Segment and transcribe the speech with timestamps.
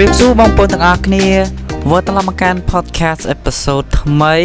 [0.00, 1.26] រាបសួរបងប្អូនទាំងអស់គ្នា
[1.90, 4.36] វិលត្រឡប់មកកាន់ podcast episode ថ្មី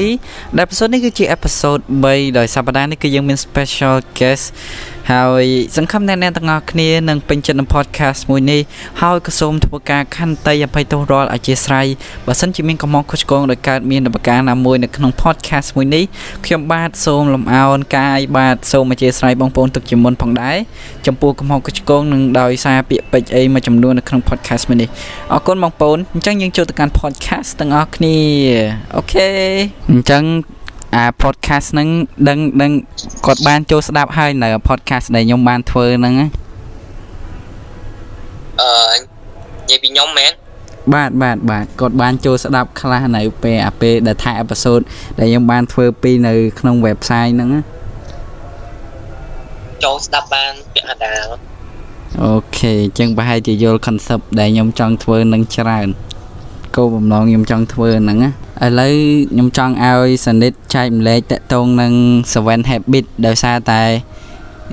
[0.57, 4.45] ដែល episode នេះគឺជា episode 3ដោយសប្តាហ៍នេះគឺយើងមាន special guest
[5.11, 5.45] ហើយ
[5.75, 8.61] សង្ឃឹមអ្នកអ្នកទាំងអស់គ្នានឹងពេញចិត្តនឹង podcast មួយនេះ
[9.01, 11.87] ហើយក៏សូមធ្វើការខន្តីអភ័យទោសរាល់អធិស្ឋាន
[12.25, 16.03] បើសិនជាមានកំហុសខុសឆ្គងដោយកើតមានប្រការណាមួយនៅក្នុង podcast មួយនេះ
[16.45, 20.57] ខ្ញុំបាទសូមលំអោនកាយបាទសូមអធិស្ឋានបងប្អូនទុកជាមុនផងដែរ
[21.07, 24.89] ចំពោះកំហុសខុសឆ្គងនឹងដោយសារពាក្យពេចន៍អីមួយចំនួននៅក្នុង podcast មួយនេះ
[25.33, 28.17] អរគុណបងប្អូនអញ្ចឹងយើងចូលទៅកាន់ podcast ទាំងអស់គ្នា
[28.95, 29.29] អូខេ
[29.91, 30.23] អញ្ចឹង
[30.93, 31.87] អា podcast ហ្នឹង
[32.29, 32.71] ដឹងដឹង
[33.25, 36.27] គាត់បានចូលស្ដាប់ហើយនៅ podcast ដែលខ្ញុំបានធ្វើហ្នឹងណា
[38.61, 40.31] អឺនិយាយពីខ្ញុំមែន
[40.93, 44.79] បាទបាទបាទគាត់បានចូលស្ដាប់ខ្លះនៅពេលអាពេលដែលថែអេពីសូត
[45.19, 47.61] ដែលខ្ញុំបានធ្វើពីនៅក្នុង website ហ្នឹងណា
[49.83, 51.25] ចូលស្ដាប់បានពាក់កណ្ដាល
[52.23, 55.87] អូខេអញ្ចឹងប្រហែលជាយល់ concept ដែលខ្ញុំចង់ធ្វើនឹងច្រើន
[56.75, 58.31] គោលបំណងខ្ញុំចង់ធ្វើហ្នឹងណា
[58.63, 58.95] ឥឡូវ
[59.31, 61.93] ខ្ញុំចង់ឲ្យសនិតចែកម្លែកតកតងនឹង
[62.33, 63.83] 7 habit ដោយសារតែ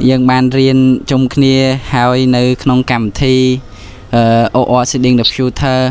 [0.08, 0.78] យើងបានរៀន
[1.10, 1.56] ជុំគ្នា
[1.94, 3.36] ហើយនៅក្នុងកម្មវិធី
[4.14, 4.22] អឺ
[4.56, 5.82] OR Seeding the Future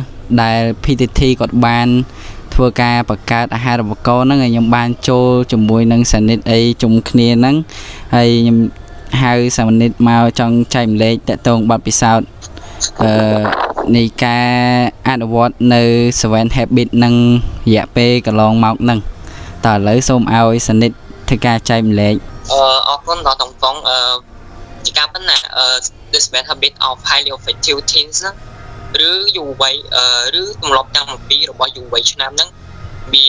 [0.42, 1.88] ដែល PTT គាត់បាន
[2.53, 7.56] ធ្វើការបង្កើតអាហារូបករណ៍ហ្នឹងហើយខ្ញុំបានចូលជាមួយនឹងសនិតអីជុំគ្នាហ្នឹង
[8.16, 8.58] ហើយខ្ញុំ
[9.22, 12.28] ហៅសាមនិតមកចង់ចែកម្លែកតកតងបទពិសោធន៍
[13.03, 13.12] អឺ
[13.95, 14.49] នៃការ
[15.07, 15.83] អនុវត្តនៅ
[16.21, 17.15] 7 habit នឹង
[17.67, 18.99] រយៈពេលកន្លងមកហ្នឹង
[19.65, 20.91] តើឥឡូវសូមឲ្យសនិត
[21.27, 22.15] ធ្វើការចែកម្លែក
[22.51, 23.97] អឺអរគុណដល់តងតងអឺ
[24.85, 25.65] ជាការប៉ុណ្ណាអឺ
[26.13, 28.31] this bad habit of highly effective teens ណា
[29.07, 30.05] ឬយុវវ័យអឺ
[30.41, 32.49] ឬទម្លាប់ទាំងពីររបស់យុវវ័យឆ្នាំហ្នឹង
[33.13, 33.25] វា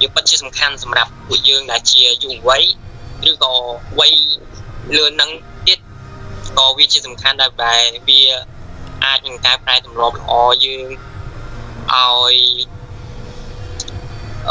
[0.00, 2.62] វាពិតជាសំខាន់សម្រាប់ពួកយើងដែលជាយុវវ័យ
[3.30, 3.52] ឬក៏
[3.98, 4.14] វ័យ
[4.96, 5.30] លឿនហ្នឹង
[5.66, 5.78] ទៀត
[6.58, 8.22] ក៏វាជាសំខាន់ដែរបែរវា
[9.04, 10.32] អាចនឹងកែប្រែទម្លាប់ល្អ
[10.64, 10.88] យើង
[11.92, 12.36] ឲ្យ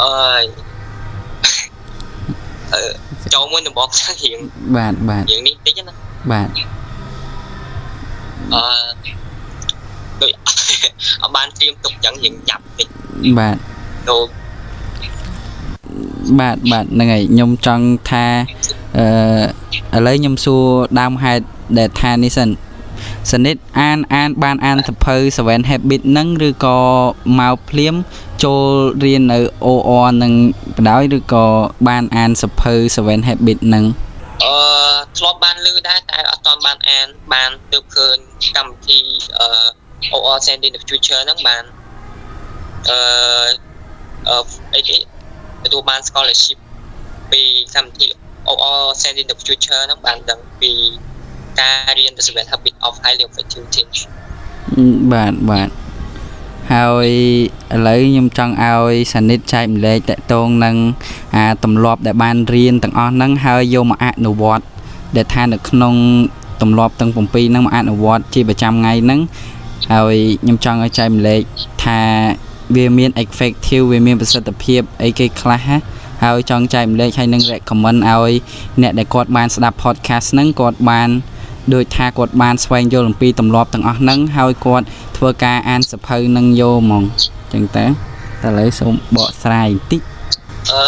[0.01, 0.43] អើយ
[2.73, 2.81] អឺ
[3.33, 4.39] ចូលមួយដំបូងទៅរៀង
[4.77, 5.93] បាទបាទរៀងនេះតិចណា
[6.31, 6.47] បាទ
[8.53, 8.63] អឺ
[10.21, 10.31] ដូច
[11.21, 12.87] អត់បានត្រៀមទុកចឹងរៀងចាប់តិច
[13.39, 13.55] បាទ
[14.09, 14.17] ទៅ
[16.39, 18.25] បាទបាទហ្នឹងហើយខ្ញុំចង់ថា
[18.97, 20.63] អឺឥឡូវខ្ញុំសួរ
[20.99, 21.43] ដើមហេតុ
[21.77, 22.49] ដែលថានេះសិន
[23.29, 25.15] សនិតអានអានបានអានសភៅ
[25.45, 26.79] 7 habit ហ្នឹងឬក៏
[27.39, 27.95] មកភ្លាម
[28.43, 28.65] ចូល
[29.03, 30.33] រៀននៅ OR នឹង
[30.77, 31.45] បដ ாய் ឬក៏
[31.87, 33.85] បានអានសភៅ7 habit ហ្នឹង
[34.43, 34.57] អឺ
[35.17, 38.15] ធ្លាប់បានឮដែរតែអត់ទាន់បានអាន បានទើបឃើញ
[38.57, 38.99] កម្មវិធី
[39.39, 39.47] អឺ
[40.15, 41.63] OR Send in the Future ហ្នឹងបាន
[42.89, 42.99] អឺ
[44.29, 44.37] អឺ
[44.73, 44.97] អីគេ
[45.63, 46.57] ទទួលបាន scholarship
[47.31, 47.43] ពី
[47.75, 48.07] កម្មវិធី
[48.49, 50.73] OR Send in the Future ហ្នឹងបានដឹងពី
[51.59, 53.99] ការរៀន The Seven Habits of Highly Effective Teens
[55.11, 55.69] បាទបាទ
[56.73, 57.09] ហើយ
[57.73, 60.75] ឥឡូវខ្ញុំចង់ឲ្យសានិតចែកម្លែកតកតងនឹង
[61.35, 64.65] អាទម្លាប់ដែលបានរៀនទាំងអស់ហ្នឹងហើយយកមកអនុវត្ត
[65.15, 65.95] ដែលថានៅក្នុង
[66.61, 69.19] ទម្លាប់ទាំង7ហ្នឹងមកអនុវត្តជាប្រចាំថ្ងៃហ្នឹង
[69.93, 71.41] ហើយខ្ញុំចង់ឲ្យចែកម្លែក
[71.83, 71.99] ថា
[72.75, 75.77] វាមាន effective វាមានប្រសិទ្ធភាពអីគេខ្លះណា
[76.23, 78.31] ហើយចង់ចែកម្លែកហើយនឹង recommend ឲ្យ
[78.81, 81.09] អ្នកដែលគាត់បានស្ដាប់ podcast ហ្នឹងគាត់បាន
[81.73, 84.85] ដោយថាគាត់បានស្វែងយល់អំពីទម្លាប់ទាំងអស់ហ្នឹងហើយគាត់
[85.17, 87.85] ធ្វើការអានសភៅនឹងយកហ្មងអញ្ចឹងតើ
[88.43, 90.01] តើឥឡូវសូមបកស្រាយបន្តិច
[90.71, 90.83] អឺ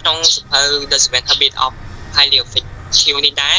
[0.00, 1.72] ក្នុងសភៅ The Seven Habits of
[2.16, 3.58] Highly Effective នេះដែរ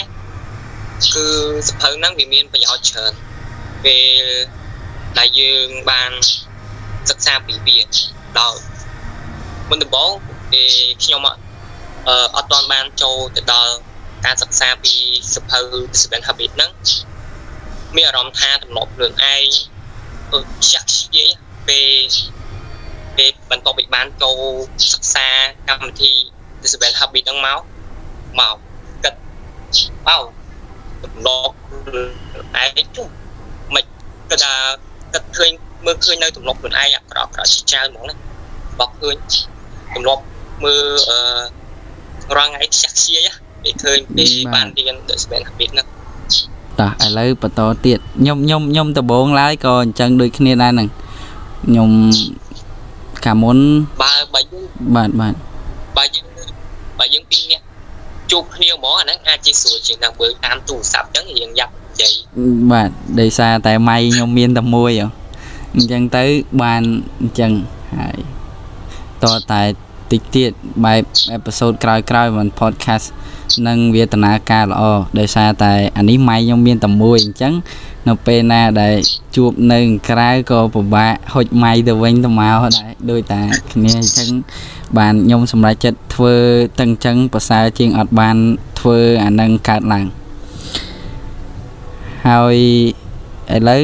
[1.13, 1.25] គឺ
[1.69, 3.13] សភៅហ្នឹងវាមានប្រយោជន៍ច្រើន
[3.85, 4.25] ពេល
[5.19, 6.11] ដែលយើងបាន
[7.09, 7.79] សិក្សាពីវា
[8.39, 8.57] ដោយ
[9.69, 10.11] មុនដំបូង
[10.51, 11.35] ពេលខ្ញុំអឺ
[12.35, 13.73] អត់ទាន់បានចូលទៅដល់
[14.25, 14.93] ការសិក្សាពី
[15.33, 15.59] សភៅ
[15.91, 16.71] The Seven Habits ហ្នឹង
[17.95, 19.45] មានអារម្មណ៍ថាទំនាក់ខ្លួនឯង
[20.31, 21.29] អឺខ្ជះខ្ជាយ
[21.67, 22.09] ពេល
[23.17, 24.39] ពេលបន្ទាប់ពីបានចូល
[24.93, 25.27] សិក្សា
[25.69, 26.13] កម្មវិធី
[26.61, 27.61] The Seven Habits ហ្នឹងមក
[28.39, 28.55] មក
[29.03, 29.15] គិត
[30.07, 30.17] បោ
[31.03, 33.07] ទំនាក់ខ្លួនឯងជុំ
[33.75, 33.85] មិន
[34.29, 34.55] គិតថា
[35.13, 35.51] គិតឃើញ
[35.85, 38.15] មើលឃើញនៅទំនាក់ខ្លួនឯងអាក្រក់អាក្រក់ជាច្រើនហ្មងណា
[38.79, 39.15] បោកឃើញ
[39.93, 40.23] ទំនាក់
[40.63, 41.19] មើលអឺ
[42.37, 43.29] រងថ្ងៃខ្ជះខ្ជាយ
[43.63, 45.87] ពេលឃើញពេលបានរៀន The Seven Habits ហ្នឹង
[46.79, 50.87] តោះឥឡូវបន្តទៀតខ្ញុំខ្ញុំខ្ញុំដំបងឡើយក៏អញ្ចឹងដូចគ្នាដែរហ្នឹង
[51.65, 51.89] ខ្ញុំ
[53.25, 53.57] កាលមុន
[54.03, 54.65] បើបើយើង
[54.95, 55.33] បាទបាទ
[55.97, 56.25] បើយើង
[56.99, 57.63] បើយើងពីរនាក់
[58.31, 62.13] ជួបគ្នាហ្មងអាហ្នឹងអាចជាស្រួលជាងដល់មើលតាមទូរស័ព្ទអញ្ចឹងរៀងយ៉ាប់និយាយ
[62.71, 62.89] បាទ
[63.21, 65.07] ដោយសារតែម៉ៃខ្ញុំមានតែមួយហ៎
[65.75, 66.23] អញ្ចឹងទៅ
[66.61, 66.81] បាន
[67.21, 67.51] អញ្ចឹង
[67.97, 68.17] ហើយ
[69.23, 69.61] តតែ
[70.11, 70.51] តិចទៀត
[70.85, 71.03] បែប
[71.33, 73.07] អេពីសូតក្រោយៗមិន podcast
[73.67, 74.83] នឹងវាដំណើរការល្អ
[75.19, 77.53] ដោយសារតែអានេះម៉ៃខ្ញុំមានតែមួយអញ្ចឹង
[78.07, 78.93] នៅពេលណាដែល
[79.35, 79.79] ជួបនៅ
[80.09, 83.41] ក្រៅក៏ពិបាកហុចម៉ៃទៅវិញទៅមកដែរដោយតែ
[83.71, 84.29] គ្នាអញ្ចឹង
[84.97, 86.35] បានខ្ញុំសម្រេចចិត្តធ្វើ
[86.79, 88.35] តឹងចឹងប្រសើរជាងអត់បាន
[88.79, 90.05] ធ្វើអានឹងកើតឡើង
[92.27, 92.57] ហើយ
[93.55, 93.83] ឥឡូវ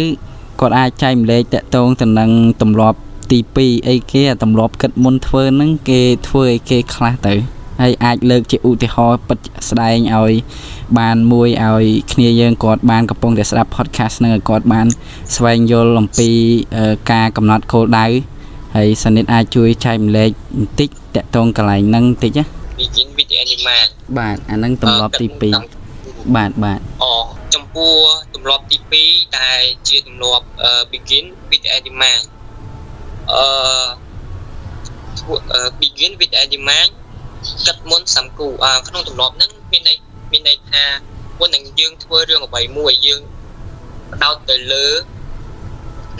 [0.59, 2.29] គាត់អាចចែកម្លែកតកតងទៅនឹង
[2.61, 2.99] ទម្លាប់
[3.31, 9.39] ទី2អីគេទម្លាប់គិតមុនធ្វើហ្នឹងគេធ្វើអីគេខ្លះទៅ ហើយអាចលើកជាឧទាហរណ៍ពិត
[9.69, 10.33] ស្ដែងឲ្យ
[10.99, 14.87] បានមួយឲ្យគ្នាយើងគាត់បានកំពុងតែស្ដាប់ podcast នឹងឲ្យគាត់បាន
[15.35, 16.29] ស្វែងយល់អំពី
[17.11, 18.07] ការកំណត់គោលដៅ
[18.75, 22.43] ហើយសនិតអាចជួយចែកម្លែកបន្តិចតកតងកន្លែងហ្នឹងបន្តិចណា
[22.81, 23.85] begin with the animal
[24.17, 27.13] បាទអាហ្នឹងទម្លាប់ទី2បាទបាទអូ
[27.55, 27.93] ចំពោះ
[28.33, 28.77] ទម្លាប់ទី
[29.07, 30.45] 2ដែលជាទម្លាប់
[30.93, 32.19] begin with the animal
[33.33, 36.87] អឺ begin with the animal
[37.65, 38.49] គិតមុនសំគូ
[38.87, 39.97] ក្នុងទម្លាប់ហ្នឹងមានន័យ
[40.31, 40.83] មានន័យថា
[41.39, 43.21] មុននឹងយើងធ្វើរឿងអ្វីមួយយើង
[44.13, 44.87] ផ្ដោតទៅលើ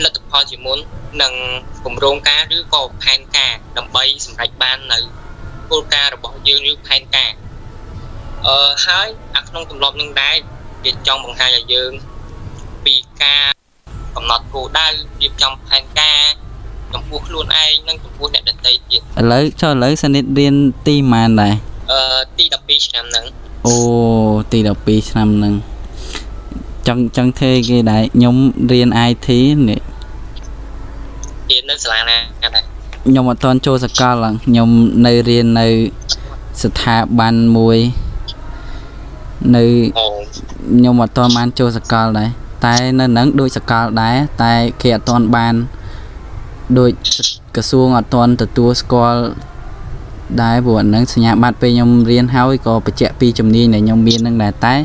[0.04, 0.80] លទ្ធផលជាមុន
[1.22, 1.33] និង
[1.86, 5.00] គម្រោងការឬក៏ផែនការដើម្បីសម្រេចបាននៅ
[5.69, 7.31] គោលការណ៍របស់យើងឬផែនការ
[8.48, 10.36] អឺហើយអាក្នុងទម្លាប់នឹងដែរ
[10.86, 11.92] វាចង់បង្ហាញឲ្យយើង
[12.86, 13.45] ពីការ
[14.16, 14.88] កំណត់គោលដៅ
[15.21, 16.21] រៀបចំផែនការ
[16.95, 20.56] ចំពោះខ្លួនឯងនិងចំពោះអ្នកដទៃទៀតឥឡូវចុះឥឡូវសនិតរៀន
[20.88, 21.53] ទីម៉ានដែរ
[21.92, 22.01] អឺ
[22.38, 23.25] ទី12ឆ្នាំហ្នឹង
[23.65, 23.75] អូ
[24.51, 25.53] ទី12ឆ្នាំហ្នឹង
[26.88, 28.36] ចង់ចង់ធ្វើគេដែរខ្ញុំ
[28.71, 29.27] រៀន IT
[29.69, 29.81] នេះ
[31.50, 32.18] រៀននៅសាលាណា
[32.56, 32.63] ដែរ
[33.06, 34.69] ខ្ញុំអត់ទាន់ចូលសកលឡើងខ្ញុំ
[35.06, 35.68] នៅរៀននៅ
[36.63, 37.77] ស្ថាប័នមួយ
[39.56, 39.63] នៅ
[40.75, 42.30] ខ្ញុំអត់ទាន់បានចូលសកលដែរ
[42.65, 45.53] តែនៅនឹងដូចសកលដែរតែគេអត់ទាន់បាន
[46.80, 46.92] ដូច
[47.56, 49.22] ក្រសួងអត់ទាន់ទទួលស្គាល់
[50.42, 54.76] ដែរព្រោះហ្នឹងសញ្ញាបត្រពេលខ្ញុំរៀនហើយក៏បញ្ជាក់ពីជំនាញដែលខ្ញុំមាននឹងដែរតែ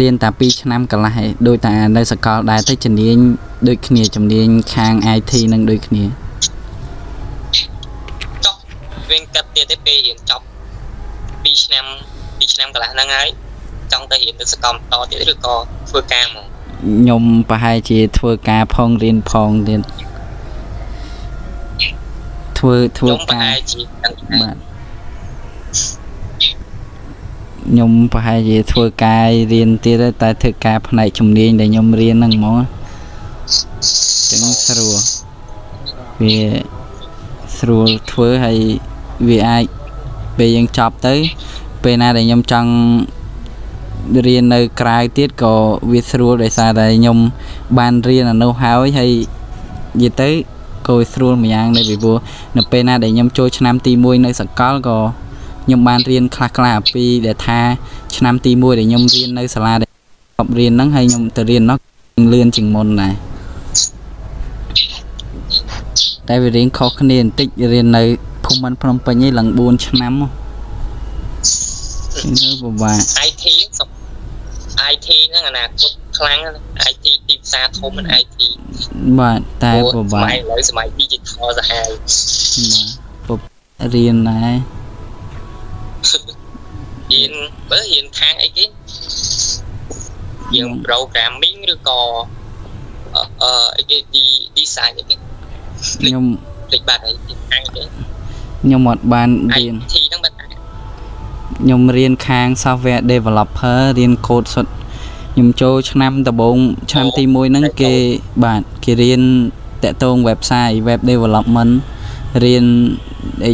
[0.00, 3.16] រៀនតែ2ឆ្នាំកន្លះឯងដូចតែនៅសកលដែរទៅជំនាញ
[3.68, 6.04] ដូចគ្នាជំនាញខាង IT នឹងដូចគ្នា
[8.44, 8.56] ចុះ
[9.10, 10.44] វិញកាត់ទៀតទេពេលរៀនចប់
[11.44, 11.84] 2ឆ្នាំ
[12.20, 13.28] 2ឆ្នាំកន្លះហ្នឹងហើយ
[13.92, 15.54] ចង់ទៅរៀនទៅសកលបន្តទៀតឬក៏
[15.90, 19.80] ធ្វើការមកខ្ញុំប្រហែលជាធ្វើការផងរៀនផងទៀត
[22.64, 23.54] ធ្វើធ្វើការ
[24.40, 24.56] បាទ
[27.68, 32.58] ខ្ញុំប្រហែលជាធ្វើការរៀនទៀតតែធ្វើការផ្នែកជំនាញដែលខ្ញុំរៀនហ្នឹងហ្មង
[34.30, 34.96] ចឹងស្រួល
[36.22, 36.38] វា
[37.58, 38.58] ស្រួលធ្វើហើយ
[39.28, 39.64] វាអាច
[40.36, 41.14] ពេលយើងចប់ទៅ
[41.82, 42.70] ពេលណាដែលខ្ញុំចង់
[44.26, 45.54] រៀននៅក្រៅទៀតក៏
[45.90, 47.18] វាស្រួលដោយសារតែខ្ញុំ
[47.78, 49.10] បានរៀនអានោះហើយហើយ
[50.02, 50.53] និយាយទៅ
[50.88, 52.16] ក៏ស្រួលម្យ៉ាងនៅពីព្រោះ
[52.56, 54.98] នៅពេលណាដែលខ្ញុំចូលឆ្នាំទី1នៅសកលក៏
[55.64, 57.60] ខ្ញុំបានរៀនខ្លះខ្លះអំពីដែលថា
[58.16, 59.94] ឆ្នាំទី1ដែលខ្ញុំរៀននៅសាលាដែល
[60.46, 61.78] ប់រៀនហ្នឹងហើយខ្ញុំទៅរៀននោះ
[62.32, 63.14] លឿនជាងមុនដែរ
[66.28, 68.02] តែវារៀនខុសគ្នាបន្តិចរៀននៅ
[68.44, 70.28] ភូមិន្ទភ្នំពេញឯងឡើង4ឆ្នាំហ្នឹ
[72.50, 72.98] ងពិបាក
[73.28, 73.44] IT
[74.92, 76.38] IT ហ្នឹងអនាគត ខ្លាំង
[76.90, 78.38] IT ទីផ្សារធំមិន IT
[79.20, 81.88] បាទតែពិបាកសម័យឥឡូវសម័យ digital សាហាវ
[83.28, 83.40] បាទ
[83.94, 84.54] រៀនដែរ
[87.12, 87.32] រៀន
[87.70, 88.64] បើរៀនខាងអីគេ
[90.56, 92.00] យើង programming ឬក៏
[93.42, 93.98] អឺអីគេ
[94.58, 95.16] design អីគេ
[96.00, 96.24] ខ្ញុំ
[96.68, 97.16] ភ្លេចបាត់ហើយ
[97.52, 97.82] ខាងអីគេ
[98.62, 104.72] ខ្ញុំអត់បានរៀន IT ហ្នឹងបាត់ខ្ញុំរៀនខាង software developer រៀនកូដសុទ្ធ
[105.36, 106.56] ខ្ញុំចូលឆ្នាំដំបូង
[106.90, 107.94] ឆ្នាំទី1ហ្នឹងគេ
[108.44, 109.22] បាទគេរៀន
[109.82, 111.72] តាក់ទង website web development
[112.44, 112.66] រៀន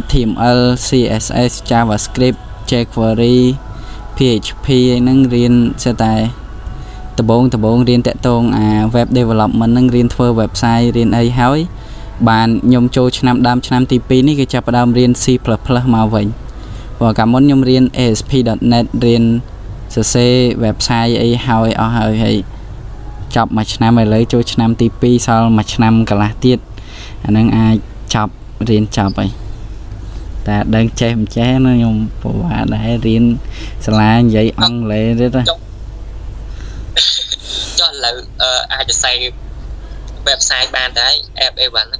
[0.00, 3.36] HTML CSS JavaScript jQuery
[4.16, 4.66] PHP
[5.02, 6.14] ហ្នឹងរៀនសិតតែ
[7.18, 11.58] ដំបូងដំបូងរៀនតាក់ទងអា web development ហ្នឹងរៀនធ្វើ website រៀនអីហើយ
[12.28, 15.26] បានខ្ញុំចូលឆ្នាំដើមឆ្នាំទី2នេះគេចាប់ផ្ដើមរៀន C++
[15.94, 16.26] មកវិញ
[16.98, 19.24] ព្រោះកាលមុនខ្ញុំរៀន ASP.NET រៀន
[19.94, 20.32] សរសេរ
[20.64, 22.36] website អីហើយអស់ហើយហើយ
[23.36, 26.58] ចប់មួយឆ្នាំឥឡូវចូលឆ្នាំទី2សល់មួយឆ្នាំកន្លះទៀត
[27.24, 27.74] អានឹងអាច
[28.14, 28.32] ចប់
[28.68, 29.30] រៀនចប់ហើយ
[30.46, 33.24] តែដឹងចេះមិនចេះណាខ្ញុំពិបាកដែររៀន
[33.86, 38.16] សាលានិយាយអង់គ្លេសទៀតណាចុះឥឡូវ
[38.74, 39.14] អាចសរសេរ
[40.28, 41.14] website បានដែរ
[41.46, 41.98] app អីបានហ្នឹ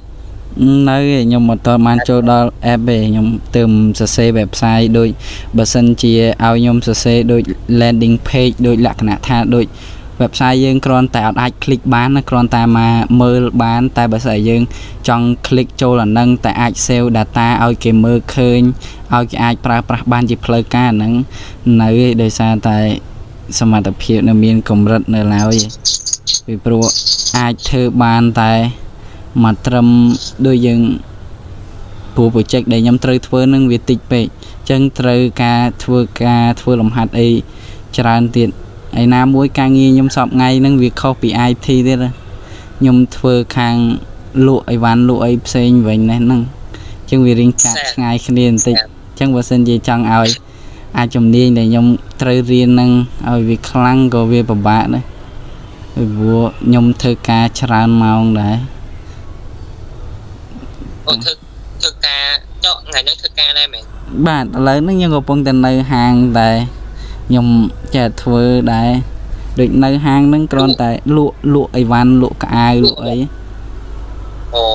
[0.89, 5.09] នៅខ្ញុំអត់តបានចូលដល់ app ទេខ្ញុំទើបសរសេរ website ដូច
[5.57, 7.41] បើសិនជាឲ្យខ្ញុំសរសេរដូច
[7.81, 9.65] landing page ដូចលក្ខណៈថាដូច
[10.21, 14.61] website យើងគ្រាន់តែអត់អាច click បានណាគ្រាន់តែមកមើលបាន តែបើស្អីយើង
[15.07, 18.59] ចង់ click ចូលអានឹងតែអាច save data ឲ្យគេមើលឃើញ
[19.13, 21.13] ឲ្យគេអាចប្រើប្រាស់បានជាផ្លូវការហ្នឹង
[21.81, 21.89] នៅ
[22.21, 22.77] ដោយសារតែ
[23.59, 25.55] សមត្ថភាពនៅមានកម្រិតនៅឡើយ
[26.45, 26.83] ពីព្រោះ
[27.37, 28.53] អាចធ្វើបានតែ
[29.43, 29.87] មកត្រឹម
[30.47, 30.81] ដូចយើង
[32.15, 37.29] ព្រោះ project ដែលខ្ញុំត្រូវធ្វើនឹងវាតិចពេកអញ្ចឹងត្រូវការធ្វើការធ្វើលំហាត់អី
[37.97, 38.49] ច្រើនទៀត
[39.01, 41.97] ឯណាមួយការងារខ្ញុំសពថ្ងៃហ្នឹងវាខុសពី IT ទៀត
[42.79, 43.75] ខ្ញុំធ្វើខាង
[44.47, 50.29] លក់អីវ៉ាន់លក់អីផ្សេងវិញនេះហ្នឹងអញ្ចឹងវារៀងកាត់ឆ្ងាយគ្នាបន្តិចអញ្ចឹងបើសិនជាចង់ឲ្យ
[50.97, 51.85] អាចជំនាញដែលខ្ញុំ
[52.21, 52.91] ត្រូវរៀននឹង
[53.29, 55.03] ឲ្យវាខ្លាំងក៏វាពិបាកដែរ
[55.95, 58.55] ពីព្រោះខ្ញុំធ្វើការច្រើនម៉ោងដែរ
[61.07, 61.33] អូធ្វើ
[61.81, 62.23] ធ្វើការ
[62.65, 63.83] ចុះថ្ងៃនេះធ្វើការដែរមែន
[64.27, 66.55] បាទឥឡូវហ្នឹងខ្ញុំកំពុងតែនៅហាងដែរ
[67.27, 67.47] ខ្ញុំ
[67.95, 68.43] ចេះធ្វើ
[68.73, 68.89] ដែរ
[69.59, 73.15] ដូចនៅហាងហ្នឹងគ្រាន់តែលក់លក់អីវ៉ាន់លក់កៅអៅលក់អី
[74.55, 74.65] អូ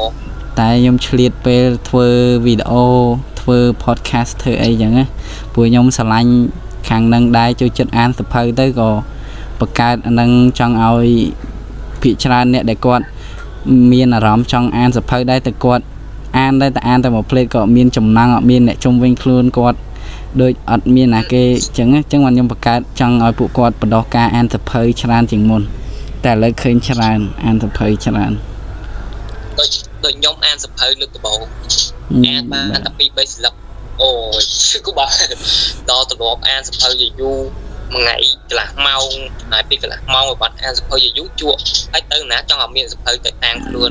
[0.59, 2.09] តែខ្ញុំឆ្លៀតពេលធ្វើ
[2.47, 2.85] វីដេអូ
[3.41, 5.05] ធ្វើ podcast ធ្វើអីចឹងណា
[5.53, 6.33] ព្រោះខ្ញុំស្រឡាញ់
[6.89, 8.91] ខាងហ្នឹងដែរចូលចិត្តអានសភៅទៅក៏
[9.61, 11.09] បង្កើតអាហ្នឹងចង់ឲ្យ
[12.03, 13.05] ភាគច្រើនអ្នកដែលគាត់
[13.93, 15.85] មានអារម្មណ៍ចង់អានសភៅដែរតែគាត់
[16.37, 19.79] អានដែរតែអានតែមួយភ្លេតក៏មានចំណងអត់មានអ្នកជុំវិញខ្លួនគាត់
[20.43, 25.63] ដូចអត់មានណាគេអញ្ចឹងអញ្ចឹងបានខ្ញុំបង្កើតចង់ឲ្យពួកគាត់បដោះការអានសភៅច្រើនជាងមុន
[26.25, 28.33] តែឥឡូវឃើញច្រើនអានសភៅច្រើន
[29.59, 29.71] ដូច
[30.05, 31.41] ដូចខ្ញុំអានសភៅលើកដំបូង
[32.27, 33.55] អានបានតែពី3ស្លឹក
[34.03, 35.13] អូយគឺបាទ
[35.91, 36.89] ដល់ទម្លាប់អានសភៅ
[37.21, 37.39] យូរ
[37.95, 38.17] មួយថ្ងៃ
[38.51, 39.07] កន្លះម៉ោង
[39.53, 41.61] ហើយពីកន្លះម៉ោងឲ្យបាត់អានសភៅយូរជក់
[41.93, 43.91] ហើយទៅណាចង់ឲ្យមានសភៅទៅតាមខ្លួន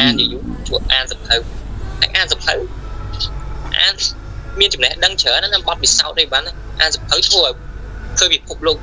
[0.00, 1.40] អានយូរជក់អានសភៅហើយ
[2.16, 2.54] អានសភៅ
[3.78, 3.94] អាន
[4.60, 6.42] មានចំណេះដឹងច្រើនណាស់បត់ពិសោធន៍អីបាន
[6.80, 7.54] អានសភៅធ្វើឲ្យ
[8.18, 8.78] ឃើញពិភពលោក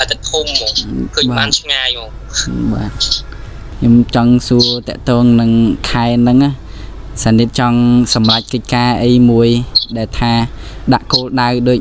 [0.00, 0.72] អត់ទៅធំហ្មង
[1.14, 2.92] ឃើញបានឆ្ងាយហ្មងបាទ
[3.78, 5.50] ខ្ញុំចង់សួរតកតងនឹង
[5.90, 6.50] ខែហ្នឹងណា
[7.24, 7.78] សានិតចង់
[8.14, 9.48] សម្រេចកិច្ចការអីមួយ
[9.96, 10.32] ដែលថា
[10.94, 11.78] ដាក់គោលដៅដូច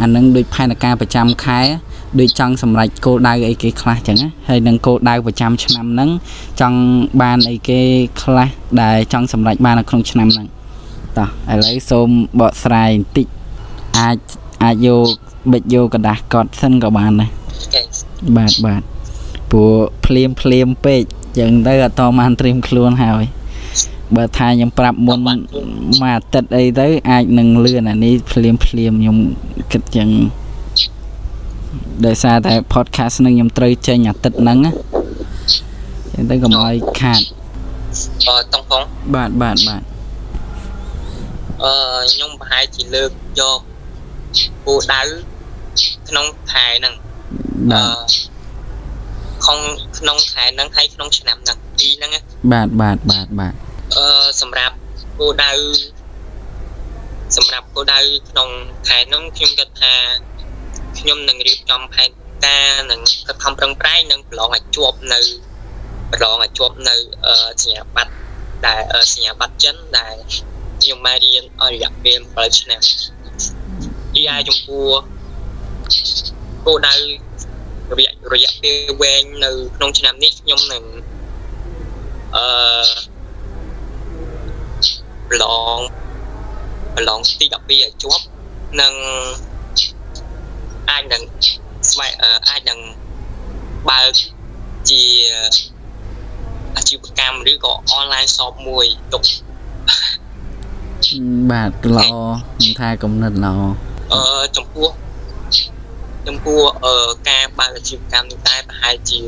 [0.00, 1.60] អានឹងដូចផែនការប្រចាំខែ
[2.19, 6.09] ដូចចង់សម្រេចគោលដៅអីគេខ្លះចឹងណាហើយនឹងគោលដៅប្រចាំឆ្នាំហ្នឹង
[6.61, 6.79] ចង់
[7.21, 7.79] បានអីគេ
[8.21, 8.49] ខ្លះ
[8.81, 10.47] ដែលចង់សម្រេចបាននៅក្នុងឆ្នាំហ្នឹង
[11.17, 12.09] តោះឥឡូវសូម
[12.39, 13.27] បកស្រាយបន្តិច
[13.99, 14.17] អាច
[14.63, 15.07] អាចយក
[15.51, 17.29] បិចយកกระดาษកត់សិនក៏បានដែរ
[18.37, 18.81] បាទបាទ
[19.51, 19.73] ព្រោះ
[20.05, 21.01] ភ្លាមភ្លាមពេក
[21.39, 23.23] ចឹងទៅអត់តបានត្រៀមខ្លួនហើយ
[24.15, 29.17] បើថាខ្ញុំប្រាប់មុនមួយអាទិត្យអីទៅអាចនឹងលឿនអានេះភ្លាមភ្លាមខ្ញុំ
[29.71, 30.09] គិតចឹង
[32.06, 34.72] ដោយសារតែ podcast នឹងខ្ញុំត្រូវចេញអាទិត្យហ្នឹងណា
[36.14, 37.20] ចឹងទៅកុំឲ្យខាត
[38.28, 38.82] អឺតុងផង
[39.14, 39.82] បាទបាទបាទ
[41.62, 41.72] អឺ
[42.12, 43.60] ខ្ញុំប្រហែលជាលើកយក
[44.66, 45.02] គោលដៅ
[46.08, 46.94] ក្នុងខែហ្នឹង
[47.72, 47.82] អឺ
[49.44, 49.58] ក្នុង
[49.98, 52.10] ក្នុងខែហ្នឹងហើយក្នុងឆ្នាំហ្នឹងពីរហ្នឹង
[52.52, 53.54] បាទបាទបាទបាទ
[53.96, 54.74] អឺសម្រាប់
[55.18, 55.52] គោលដៅ
[57.36, 57.98] សម្រាប់គោលដៅ
[58.30, 58.48] ក្នុង
[58.88, 59.94] ខែហ្នឹងខ្ញុំគិតថា
[60.98, 62.10] ខ្ញុំនឹងរៀបចំផែន
[62.46, 65.20] ការនិងខិតខំប្រឹងប្រែងនិងប្រឡងឲ្យជាប់នៅ
[66.12, 66.96] ប្រឡងឲ្យជាប់នៅ
[67.62, 68.12] សញ្ញាបត្រ
[68.66, 70.16] ដែលសញ្ញាបត្រចិនដែល
[70.82, 72.80] ខ្ញុំបានរៀនអស់រយៈពេល7ឆ្នាំ
[74.14, 74.88] ទីឯចំពោះ
[76.64, 76.94] គោលដៅ
[77.98, 80.84] រយៈរយៈពេលវែងនៅក្នុងឆ្នាំនេះខ្ញុំនឹង
[82.36, 82.44] អឺ
[85.28, 85.44] ប្រឡ
[85.76, 85.78] ង
[86.94, 88.24] ប្រឡងទី12ឲ្យជាប់
[88.80, 88.94] នឹង
[90.98, 91.22] អាចនឹង
[91.90, 92.12] ស្វែង
[92.50, 92.78] អាចនឹង
[93.88, 94.12] បើក
[94.90, 95.02] ជា
[96.76, 99.22] អាជីវកម្មឬក៏អនឡាញ shop មួយទុក
[101.50, 102.14] បាទល្អ
[102.60, 103.54] មិនថាកំណត់ល្អ
[104.12, 104.22] អឺ
[104.56, 104.88] ចំពោះ
[106.26, 106.94] ចំពោះអឺ
[107.28, 109.20] ការបើកអាជីវកម្មនេះតែប្រហែលជា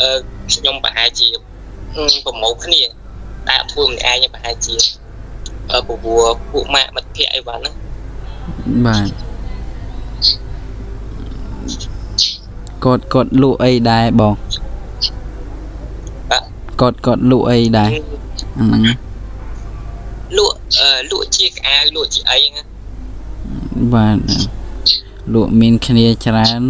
[0.00, 0.18] អឺ
[0.54, 1.28] ខ្ញុំប្រហែលជា
[2.24, 2.82] ប្រមូលគ្នា
[3.48, 4.76] តែអត់ធ្វើម្នាក់ឯងប្រហែលជា
[5.72, 5.98] អឺព្រោះ
[6.52, 7.74] ពួកម៉ាក់មិត្តភ័ក្តិអីវ៉ាន់ហ្នឹង
[8.86, 9.25] បាទ
[12.84, 14.34] គាត់គាត់លក់អីដែរបង
[16.80, 18.82] គាត់គាត់លក់អីដែរហ្នឹង
[20.36, 22.66] លក់អឺលក់ជាកៅលក់ជាអីហ្នឹង
[23.94, 24.18] បាទ
[25.34, 26.62] លក់មានគ្នាច្រើន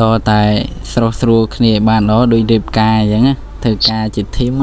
[0.00, 0.42] ដល់តែ
[0.92, 3.24] ស្រស់ស្រួលគ្នាបានដល់ដូចរៀបការអញ្ចឹង
[3.62, 4.60] ធ្វើការជាធីម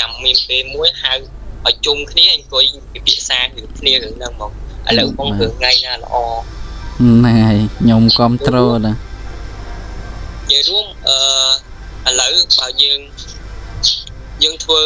[0.00, 1.12] ចាំមានពេលមួយហៅ
[1.66, 4.50] ឲ្យជុំគ្នាអង្គុយពិភាក្សារឿងគ្នារឿងហ្នឹងហ្មង
[4.88, 6.14] ឥឡូវបងរឿងថ្ងៃណាល្អ
[6.98, 13.00] ហ្នឹងហើយខ្ញុំគ្រប់ត្រូលណានិយាយរួមអឺឥឡូវបើយើង
[14.42, 14.80] យើងធ្វើ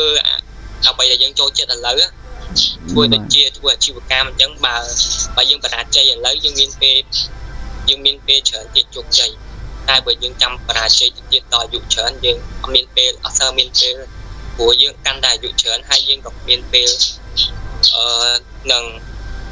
[0.86, 2.00] អ្វីដែលយើងចូលចិត្តឥឡូវ
[2.90, 4.76] ធ្វើដូចជាធ្វើអាជីវកម្មអញ្ចឹងបើ
[5.36, 6.96] បើយើងបរាជ័យឥឡូវយើងមានពេល
[7.88, 9.30] យើងមានពេលច្រើនទៀតជោគជ័យ
[9.88, 13.94] តែបើយើងចាំបរាជ័យទៀតដល់អាយុច្រើនយើងអត់មានពេលអត់សូវមានពេល
[14.56, 16.88] ព្រោះយើងកាន់តែអាយុច្រើនហើយយើងក៏មានពេល
[17.94, 18.06] អឺ
[18.72, 18.84] នឹង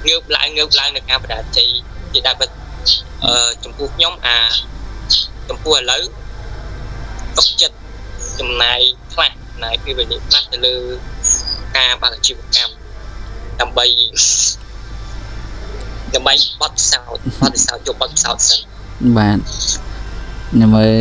[0.09, 1.71] ងើបឡើងងើបឡើងនៅការបរាជ័យ
[2.15, 2.47] ជាដែរបើ
[3.25, 4.39] អឺចំពោះខ្ញុំអា
[5.49, 6.03] ចំពោះឥឡូវ
[7.37, 7.77] ទុកចិត្ត
[8.41, 8.81] ចំណាយ
[9.13, 10.77] ខ្លះចំណាយពេលវេលាខ្លះទៅលើ
[11.77, 12.75] ការបើកអាជីវកម្ម
[13.61, 13.87] ដើម្បី
[16.15, 18.61] ដើម្បីបត់ពិសោធន៍បត់ពិសោធន៍យកបត់ពិសោធន៍សិន
[19.19, 19.39] បាទ
[20.53, 20.97] ខ្ញុំមើល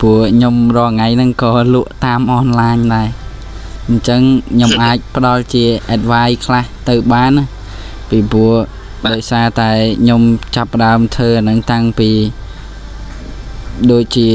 [0.00, 3.08] ព្រោះខ្ញុំរាល់ថ្ងៃហ្នឹងក៏លក់តាមអនឡាញដែរ
[3.88, 4.20] អញ្ចឹង
[4.50, 5.64] ខ្ញុំអាចផ្ដល់ជា
[5.96, 7.44] advice ខ្លះទៅបានណា
[8.10, 8.54] ពីព្រោះ
[9.12, 9.70] ដោយសារតែ
[10.02, 10.22] ខ្ញុំ
[10.56, 12.10] ចាប់ផ្ដើមធ្វើអាហ្នឹងតាំងពី
[13.92, 14.28] ដូចជា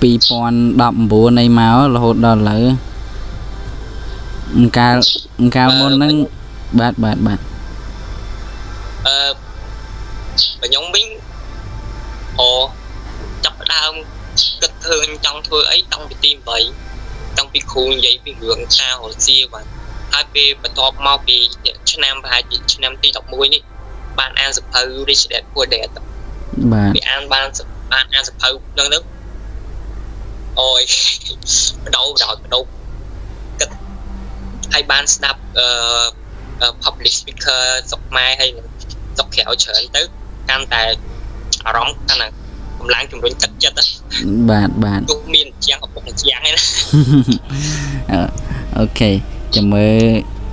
[0.00, 2.64] 2019នៃមករហូតដល់ឥឡូវ
[4.56, 4.96] អង្កាល
[5.40, 6.14] អង្កាលមុនហ្នឹង
[6.78, 7.38] បាទបាទបាទ
[9.06, 9.16] អឺ
[10.62, 11.06] ខ្ញុំវិញ
[12.40, 12.52] អូ
[13.44, 13.92] ចាប់ផ្ដើម
[14.62, 16.30] គិតធ្វើចង់ធ្វើអីតាំងពីទី
[16.84, 19.79] 8តាំងពីគ្រូនិយាយពីរឿងការរសៀបាទ
[20.12, 21.36] ហើយពេលបន្ទាប់មកពី
[21.92, 23.62] ឆ្នាំប្រហែលជាឆ្នាំទី11នេះ
[24.18, 25.90] បានអានសភៅ Rich Dad Poor Dad
[26.72, 27.46] បាទពីអានបាន
[27.92, 28.48] បានអានសភៅ
[28.78, 28.98] នឹងទៅ
[30.60, 30.82] អូយ
[31.84, 33.70] បដោបដោបដោគិត
[34.72, 38.66] ហើយបានស្ដាប់អឺ public speaker ស្រុកខ្មែរហើយនឹង
[39.16, 40.02] ស្រុកក្រៅច្រើនទៅ
[40.50, 40.82] កាន់តែ
[41.66, 42.28] អារម្មណ៍កាន់តែ
[42.78, 43.76] កម្លាំងជំរុញទឹកចិត្ត
[44.50, 46.60] បាទបាទទោះមានជាងឪពុកជាងឯណា
[48.78, 49.10] អូខេ
[49.54, 50.02] ចាំមើល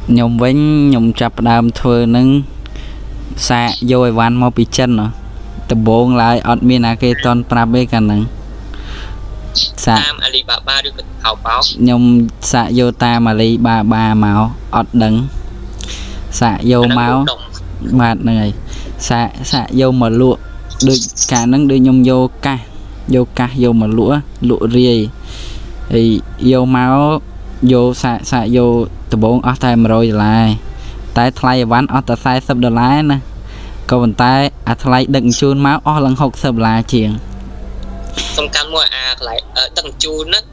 [0.10, 0.58] ខ្ញុំវិញ
[0.90, 2.28] ខ្ញុំចាប់ផ្ដើមធ្វើនឹង
[3.48, 4.90] សាកយកអីវ៉ាន់មកពីចិន
[5.72, 8.22] ដំបងឡើយអត់មានអាគេតន់ប្រាប់ទេកាលហ្នឹង
[9.86, 12.02] សាកតាម Alibaba ឬក៏ Taobao ខ្ញុំ
[12.52, 14.42] សាកយកតាម Alibaba មក
[14.76, 15.14] អត់ដឹង
[16.40, 17.16] សាកយកមក
[18.00, 18.52] បាទហ្នឹងហើយ
[19.08, 20.40] សាកសាកយកមកលក់
[20.88, 21.00] ដូច
[21.32, 22.60] កាលហ្នឹងដូចខ្ញុំយកកាស
[23.16, 24.12] យកកាសយកមកលក់
[24.50, 25.00] លក់រាយ
[25.94, 26.08] ហើយ
[26.52, 27.20] យកមក
[27.72, 28.74] យកសាកសាកយក
[29.12, 30.46] ដំបងអស់តែ100ដុល្លារ
[31.18, 33.18] តែថ្លៃអីវ៉ាន់អស់តែ40ដុល្លារណា
[33.90, 34.34] ក៏ប៉ុន្តែ
[34.70, 37.10] អាថ្លៃដឹកជញ្ជូនមកអស់ឡើង60ដុល្លារជាង
[38.38, 39.42] សំខាន់មួយអាកន្លែង
[39.78, 40.44] ដឹកជញ្ជូនហ្នឹង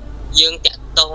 [0.40, 1.12] យើងតាក់ទង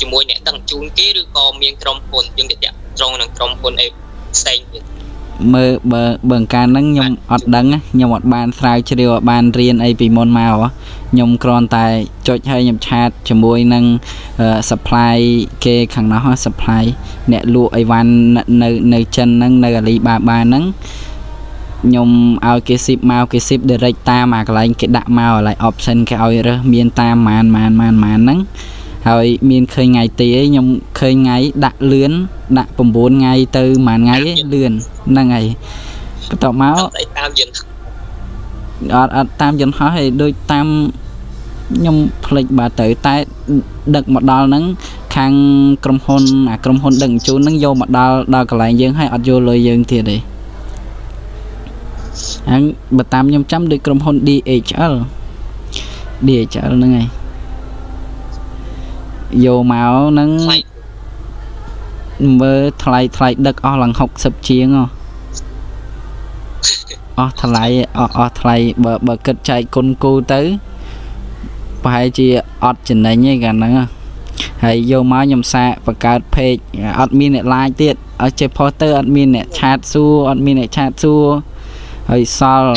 [0.00, 3.86] ជាមួយអ្នកដឹកជញ្ជូនគេឬក៏មានក្រុមហ៊ុនយើងតាក់ទងនឹងក្រុមហ៊ុនអី
[4.34, 4.82] ផ្សេងទៀត
[5.54, 10.54] មើលបើបើកាលហ្នឹងខ្ញុំអត់ដឹងខ្ញុំអត់បានស្រាវជ្រាវបានរៀនអីពីមុនមក
[11.10, 11.86] ខ្ញុំគ្រាន់តែ
[12.28, 13.84] ចុចឲ្យខ្ញុំឆាតជាមួយនឹង
[14.70, 15.16] supply
[15.64, 16.84] គេខាងនោះ supply
[17.32, 18.12] អ្នកលក់អីវ៉ាន់
[18.62, 20.64] នៅនៅចិនហ្នឹងនៅ Alibaba ហ្នឹង
[21.84, 22.08] ខ្ញុំ
[22.46, 28.38] ឲ្យគេស៊ីបមកគេស៊ីប direct តាមអាកន្លែងគេដាក់មកកន្លែង option គេឲ្យរើសមានតាមម៉ានម៉ានម៉ានម៉ានហ្នឹង
[29.06, 30.66] ហើយមានឃើញថ្ងៃទីឯងខ្ញុំ
[30.98, 32.12] ឃើញថ្ងៃដាក់លឿន
[32.58, 34.16] ដាក់9ថ្ងៃទៅមួយថ្ងៃ
[34.54, 34.72] លឿន
[35.10, 35.46] ហ្នឹងហើយ
[36.28, 36.76] បន្ទាប់មក
[37.18, 37.56] តាមយន្ត
[38.94, 40.66] អត់អត់តាមយន្តហោះឯងដូចតាម
[41.76, 43.14] ខ្ញុំភ្លេចបាទទៅតែ
[43.96, 44.64] ដឹកមកដល់ហ្នឹង
[45.16, 45.32] ខាង
[45.84, 50.16] ក្រុមហ៊ុនអាក្រុមហ៊ុនដឹកជញ្ជូនហ្នឹងយកមកដល់ដល់កន្លែងយើងហើយអត់យកលុយយើងទៀតទេ
[52.50, 52.62] ហើយ
[52.96, 54.94] បើតាមខ្ញុំចាំដូចក្រុមហ៊ុន DHL
[56.26, 57.08] DHL ហ្នឹងហើយ
[59.44, 60.30] យកមកហ្នឹង
[62.40, 64.66] មើលថ្លៃថ្លៃដឹកអស់ឡើង60ជាង
[67.18, 67.64] អស់ថ្លៃ
[67.98, 70.40] អស់អស់ថ្លៃបើបើគិតចែកគុណគូទៅ
[71.82, 72.28] ប្រហែលជា
[72.64, 73.72] អត់ចំណេញទេកាលហ្នឹង
[74.64, 76.60] ហើយយកមកខ្ញុំសាកបង្កើត page
[77.00, 81.24] អត់មានអ្នក like ទៀតអត់ចេះ poster អត់មានអ្នកឆាតសួរអត់មានអ្នកឆាតសួរ
[82.10, 82.72] ហើយសល់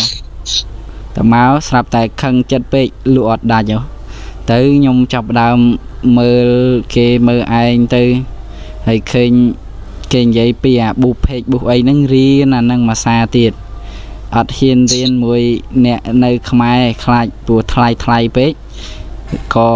[1.16, 3.91] តែមកស្រាប់តែខឹងចិត្តពេកលក់អត់ដាច់ហ៎
[4.52, 5.58] ទៅខ្ញុំចាប់ដើម
[6.18, 6.48] មើល
[6.96, 8.04] គេមើលឯងទៅ
[8.88, 9.32] ហើយឃើញ
[10.14, 13.52] គេនិយាយពីអាប៊ូពេកប៊ូអីហ្នឹងរៀនអាហ្នឹងមួយសាទៀត
[14.36, 15.42] អត់ហ៊ានរៀនមួយ
[15.86, 18.52] អ្នកនៅខ្មែរខ្លាចព្រោះថ្លៃថ្លៃពេក
[19.56, 19.72] ក៏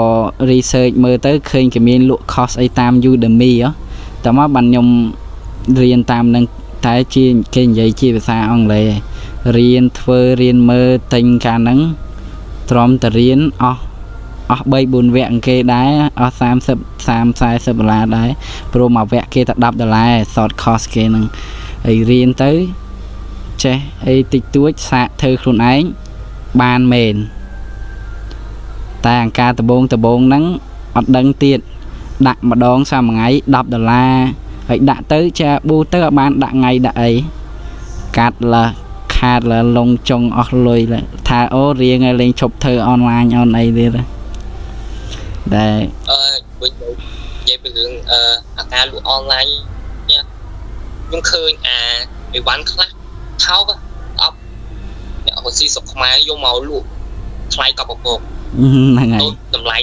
[0.50, 3.70] research មើលទៅឃើញគេមានលក់ course អីតាម Udemy ហ៎
[4.24, 4.88] តែមកបានខ្ញុំ
[5.82, 6.44] រៀនតាមនឹង
[6.86, 8.88] តែជាគេនិយាយជាភាសាអង់គ្លេស
[9.58, 11.80] រៀនធ្វើរៀនមើលទិញកាលហ្នឹង
[12.70, 13.82] ទ្រាំតែរៀនអស់
[14.52, 16.78] អស់3 4វគ្គគេដែរអស់30
[17.08, 18.30] 30 40ដុល្លារដែរ
[18.74, 21.26] ព្រោះមួយវគ្គគេតែ10ដុល្លារ short course គេហ្នឹង
[21.86, 22.52] ហើយរៀនទៅ
[23.64, 23.78] ចេះ
[24.08, 25.82] អីតិចតួចសាកធ្វើខ្លួនឯង
[26.62, 27.16] បានមែន
[29.06, 30.44] តែអង្ការដបងដបងហ្នឹង
[30.96, 31.60] អត់ដឹងទៀត
[32.28, 34.14] ដាក់ម្ដងសាមួយថ្ងៃ10ដុល្លារ
[34.70, 37.12] ហើយដាក់ទៅចាប៊ូទៅឲ្យបានដាក់ថ្ងៃដាក់អី
[38.18, 38.66] កាត់លើ
[39.18, 40.82] ខាតលើលងចុងអស់លុយ
[41.28, 44.14] ថាអូរៀងឲ្យលេងឈប់ធ្វើអនឡាញអនអីទៀត
[45.54, 45.80] ដែល
[46.10, 46.20] អឺ
[46.62, 46.90] វិញនិ
[47.48, 48.20] យាយពីរឿងអឺ
[48.58, 49.48] អាការលក់អនឡាញ
[51.08, 51.78] ខ្ញុំឃើញអា
[52.36, 52.90] អីវ៉ាន់ខ្លះ
[53.46, 53.70] ថោក
[54.22, 54.38] អប់
[55.26, 56.88] អ្នកកស៊ីស្រុកខ្មែរយកមកលក់
[57.54, 58.20] ថ្លៃកប់ពពក
[58.58, 59.80] ហ្នឹងហើយដូចតម្លៃ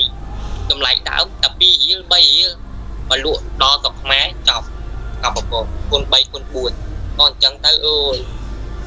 [0.71, 2.51] តម្លៃដើមតែ2រៀល3រៀល
[3.11, 4.67] មកលក់ដល់ស្រុកខ្មែរចប់
[5.25, 8.17] កប់ពពកគុណ3គុណ4ដល់អញ្ចឹងទៅអូយ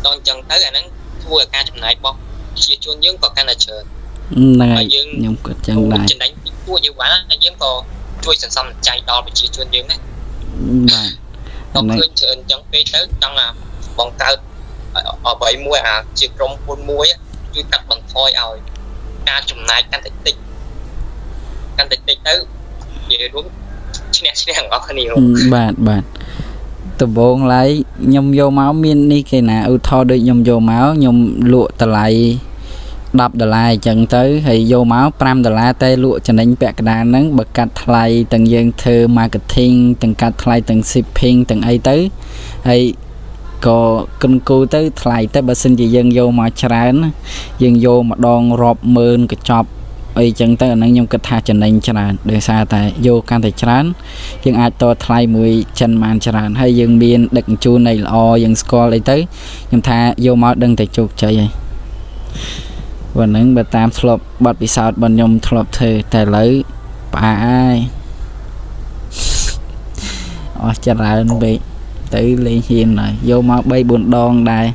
[0.06, 0.86] ដល់អញ្ចឹងទៅអាហ្នឹង
[1.24, 2.18] ធ្វើឲ្យការចំណាយរបស់
[2.54, 3.84] ប្រជាជនយើងក៏កាន់តែច្រើន
[4.34, 6.32] ហ្នឹងហើយហើយយើងខ្ញុំក៏ចឹងដែរចំណេញ
[6.66, 7.72] ពីពួកយើងបានហើយយើងក៏
[8.26, 10.00] ជួយសន្សំចៃដល់ប្រជាជនយើងដែរ
[10.90, 11.12] បាទ
[11.74, 13.48] ដល់ហ្នឹងឃើញច្រើនអញ្ចឹងពេកទៅចង់អា
[14.00, 14.38] បង្កើត
[15.26, 17.06] អ្វីមួយអាជាក្រុមហ៊ុនមួយ
[17.54, 18.56] ជួយកាត់បន្ថយឲ្យ
[19.30, 20.36] ការចំណាយកាន់តែតិច
[21.78, 22.36] កាន់តែតិចទៅ
[23.10, 23.46] និយាយរួម
[24.18, 25.04] ឈ្នះឈ្នះទាំងអស់គ្នា
[25.56, 26.04] បាទបាទ
[27.02, 27.70] ដំបងឡើយ
[28.06, 31.18] ខ្ញុំយកមកមាននេះគេណាឧទាហរណ៍ដូចខ្ញុំយកមកខ្ញុំ
[31.54, 32.08] លក់តម្លៃ
[33.20, 41.98] 10ដុល្លារអញ្ចឹងទៅហើយយកមក5ដុល្លារតែលក់ចំណេញពាក់កណ្ដាលហ្នឹងបើកាត់ថ្លៃទាំងយើងធ្វើ marketing ទាំងកាត់ថ្លៃទាំង shipping ទាំងអីទៅ
[42.70, 42.82] ហើយ
[43.66, 43.80] ក៏
[44.22, 47.10] គិនគូទៅថ្លៃតែបើសិនជាយើងយកមកច្រើនណា
[47.64, 49.70] យើងយកម្ដងរាប់ម៉ឺនកញ្ចប់
[50.20, 53.86] អីចឹងទៅអាហ្នឹងខ្ញុំគិតថាចំណេញច្រើនដោយសារតែយកកាន់តែច្រើន
[54.44, 59.18] យើងអាចតថ្លៃមួយចិនបានច្រើនហើយយើងមានដឹកជញ្ជូននៃល្អយើងស្គាល់អីទៅ
[59.68, 61.52] ខ្ញុំថាយកមកដឹងតែជោគជ័យហើយ
[63.19, 66.51] วันហ្នឹងបើតាមធ្លាប់បတ်ពិសោធន៍របស់ខ្ញុំធ្លាប់ធ្វើតែឥឡូវ
[67.15, 67.77] ផ្អាកហើយ
[70.63, 71.59] អស់ច្រើនពេក
[72.15, 74.67] ទៅលេងហ៊ានហើយយកមក3 4ដងដែរ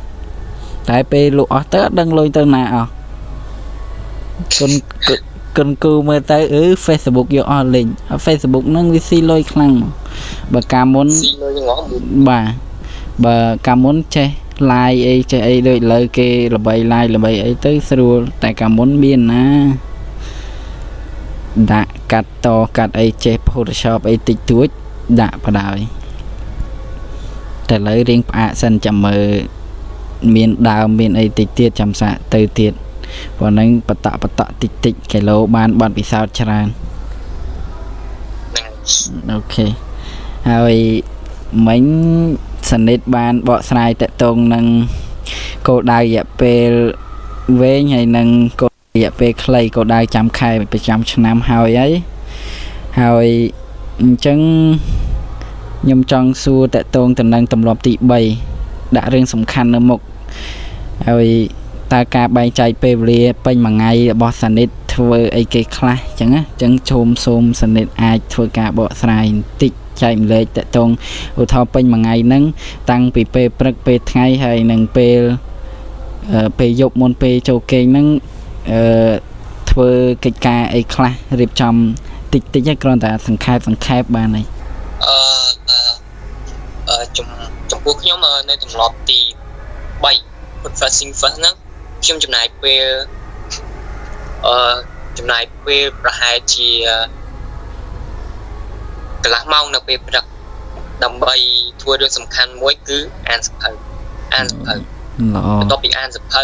[0.89, 2.89] តែពេលលក់អស់ទៅអត់ដឹងលុយទៅណាអស់
[4.57, 4.71] គុណ
[5.07, 5.19] គុណ
[5.57, 9.91] គុណគូមើលទៅអឺ Facebook យកអស់លេងហើយ Facebook ហ្នឹងវាស៊ីលុយខ្លាំងមក
[10.53, 12.45] បើកាលមុន ស៊ីលុយងងមួយ បាទ
[13.25, 14.27] បើកាលមុនចេះ
[14.70, 19.44] live អីចេះអីដូចឥឡូវគេល្បី live ល្បីអីទៅស្រួលតែកាលមុនមានណា
[21.72, 24.68] ដាក់កាត់តកាត់អីចេះ Photoshop អីតិចតួច
[25.20, 25.80] ដាក់បដ ாய்
[27.68, 29.26] តែឥឡូវរៀងផ្អាកសិនចាំមើល
[30.34, 32.72] មានដើមមានអីតិចទៀតចាំសាកទៅទៀត
[33.36, 36.66] ព្រោះហ្នឹងបតក់បតក់តិចតិចគីឡូបានបាត់ពិសោធន៍ច្រើន
[38.54, 39.66] ហ្នឹងអូខេ
[40.50, 40.76] ហើយ
[41.66, 41.82] មិញ
[42.72, 44.64] សនិតបានបកស្រាយតកតងនឹង
[45.68, 46.68] គោលដៅរយៈពេល
[47.60, 48.28] វែងហើយនឹង
[48.60, 51.92] គោលរយៈពេលខ្លីគោលដៅចាំខែប្រចាំឆ្នាំហើយហើយ
[53.00, 53.28] ហើយ
[54.02, 54.38] អញ្ចឹង
[55.82, 57.92] ខ្ញុំចង់សួរតកតងទៅនឹងទម្លាប់ទី
[58.44, 60.00] 3ដាក់រឿងសំខាន់នៅមុខ
[61.08, 61.28] ហើយ
[61.92, 69.72] តើការបែងចែកពេលវេលាពេញមួយថ្ងៃរបស់សនិតធ្វើអីគេខ្លះអញ្ចឹងណាអញ្ចឹងជុំសូមសនិតអាចធ្វើការបកស្រាយបន្តិច
[70.02, 70.88] ចែកម្លែកតកតង
[71.40, 72.42] ឧទាហរណ៍ពេញមួយថ្ងៃហ្នឹង
[72.90, 75.20] តាំងពីពេលព្រឹកពេលថ្ងៃហើយនឹងពេល
[76.32, 78.06] អឺពេលយប់មុនពេលចូលគេងហ្នឹង
[78.72, 78.82] អឺ
[79.70, 79.90] ធ្វើ
[80.24, 81.74] កិច្ចការអីខ្លះរៀបចំ
[82.32, 84.46] តិចតិចៗគ្រាន់តែសង្ខេបសង្ខេបបានហើយ
[85.06, 85.16] អឺ
[85.68, 85.78] អឺ
[86.88, 87.28] អឺចំ
[87.70, 89.20] ចំពោះខ្ញុំអឺនៅទម្លាប់ទី
[89.90, 91.54] 3 food fasting first ហ្នឹង
[92.04, 92.84] ខ្ញុំចំណាយពេល
[94.46, 94.74] អឺ
[95.18, 96.68] ចំណាយពេលប្រហែលជា
[99.24, 100.24] កន្លះម៉ោងនៅពេលព្រឹក
[101.04, 101.34] ដើម្បី
[101.82, 103.70] ធ្វើរឿងសំខាន់មួយគឺអានសភៅ
[104.34, 106.42] អានសភៅល្អបន្ទាប់ពីអានសភៅ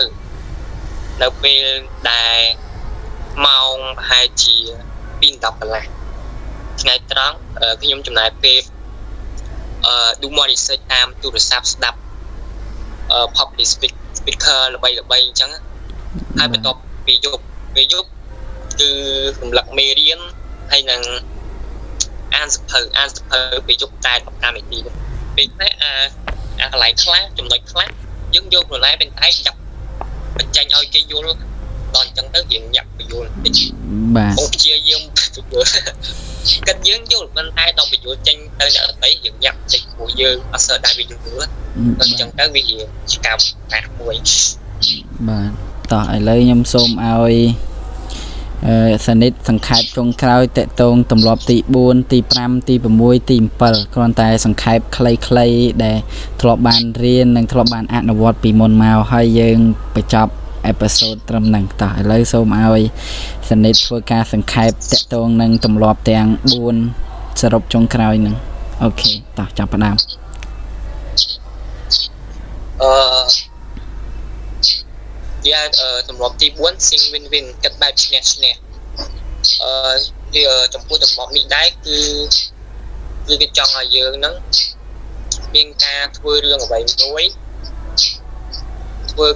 [1.22, 1.64] នៅពេល
[2.10, 2.36] ដែល
[3.46, 4.56] ម៉ោងប្រហែលជា
[5.20, 5.84] 2-10កន្លះ
[6.80, 8.60] ថ្ងៃត្រង់អឺខ្ញុំចំណាយពេល
[9.86, 11.98] អឺ do more research តាមទូរស័ព្ទស្ដាប់
[13.12, 15.50] អឺ public speak- speaker ល្បីល្បីអញ្ចឹង
[16.38, 17.42] ហើយបន្ទាប់ពីយប់
[17.74, 18.08] ពេលយប់
[18.80, 18.90] គឺ
[19.40, 20.20] រំលឹកមេរៀន
[20.72, 21.00] ហើយនឹង
[22.34, 24.92] អានសភៅអានសភៅពេលយកតែប្រកម្មនីតិ
[25.36, 25.92] ពេលខ្លះអា
[26.60, 27.88] អាកន្លែងខ្លះចំណុចខ្លះ
[28.34, 29.58] យើងយកប្រឡែប៉ុន្តែចាប់
[30.38, 31.32] បញ្ចេញឲ្យគេយល់
[31.94, 33.58] ដល់អញ្ចឹងទៅយើងញាក់បញ្យល់តិច
[34.16, 35.68] បាទអូព្យាយាមបញ្យល់
[36.66, 41.20] កាត់យើងយល់ប៉ុន្តែដល់បញ្យល់ចេញទៅអ្នកដទៃយើងញាក់តិចព្រោះយើងអត់សើដែរវាយល់
[42.00, 42.62] អញ្ចឹងទៅវា
[43.10, 44.16] ជាកម្មណាស់មួយ
[45.28, 45.50] បាទ
[45.92, 47.34] តោះឥឡូវខ្ញុំសូមឲ្យ
[49.07, 55.97] សនិតសង្ខេបចុងក្រោយតកតងទម្លាប់ទី4ទី5ទី6ទី7គ្រាន់តែសង្ខេបខ្លីៗដែល
[56.40, 59.59] ធ្លាប់បានរៀននិងធ្លាប់បានអនុវត្តពីមុនមកហើយយើង
[59.95, 60.33] បញ្ចប់
[60.66, 62.83] អេពីសូតត្រឹមហ្នឹងតោះឥឡូវសូមឲ្យ
[63.51, 66.27] សនិតធ្វើការសង្ខេបតកតងនឹងទម្លាប់ទាំង
[66.85, 68.37] 4សរុបចុងក្រោយហ្នឹង
[68.83, 69.97] អូខេតោះចាប់ផ្ដើម
[72.83, 73.15] អឺ
[75.50, 78.54] យ៉ាអឺទម្លាប់ទី4 sing win win គិតបែបឈ្នះឈ្នះ
[79.62, 79.72] អឺ
[80.35, 81.98] វាចំពោះទម្លាប់នេះដែរគឺ
[83.26, 84.35] គឺគេចង់ឲ្យយើងហ្នឹង
[85.54, 87.24] មានការធ្វើរឿងអ្វីមួយ
[89.12, 89.28] ធ្វើ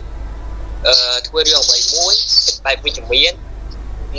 [0.87, 0.95] អឺ
[1.29, 2.15] ធ្វើរឿងអ្វីមួយ
[2.47, 3.33] គិតបែបវិជ្ជមាន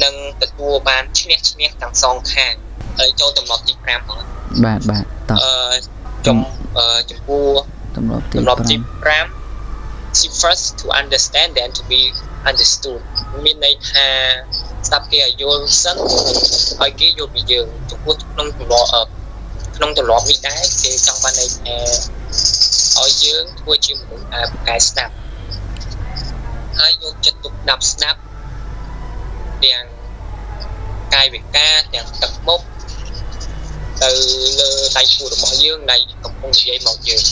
[0.04, 2.54] និងទទួលបានឈ្នះឈ្នះទាំងសងខាង
[2.99, 3.99] ហើយចូលទម្លាប់ទី5ហ្នឹង
[4.65, 5.54] បាទបាទតោះអឺ
[6.27, 6.38] ចំ
[6.77, 7.45] អឺចំពោះ
[7.95, 8.75] ទម្លាប់ទីទម្លាប់ទី
[9.15, 9.40] 5
[10.12, 12.02] 5 see first to understand then to be
[12.50, 13.02] understood
[13.43, 14.08] មានន័យថា
[14.88, 15.97] ស្ដាប់គេឲ្យយល់សិន
[16.82, 19.10] ឲ្យគេយល់ពីយើងចំពោះក្នុងទម្លាប់
[19.76, 21.76] ក្នុងទម្លាប់នេះដែរគេចង់បានន័យថា
[22.97, 25.13] ឲ្យយើងធ្វើជាមនុស្សដែលប្រកែស្ដាប់
[26.78, 28.19] ហើយយកចិត្តទុកដាក់ស្ដាប់
[29.63, 29.86] ទាំង
[31.13, 32.62] កាយវិការទាំងទឹកមុខ
[34.04, 34.10] ទៅ
[34.60, 37.24] លើដៃគូរបស់យើងដែលកំពុងនិយាយមកយើង